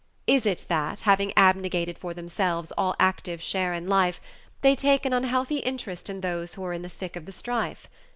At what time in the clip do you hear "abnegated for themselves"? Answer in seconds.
1.37-2.71